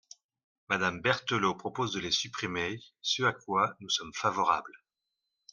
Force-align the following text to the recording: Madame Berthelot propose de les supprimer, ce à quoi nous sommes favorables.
Madame 0.69 0.99
Berthelot 1.03 1.53
propose 1.53 1.91
de 1.91 1.99
les 1.99 2.09
supprimer, 2.09 2.79
ce 3.03 3.21
à 3.21 3.33
quoi 3.33 3.75
nous 3.81 3.89
sommes 3.91 4.15
favorables. 4.15 4.83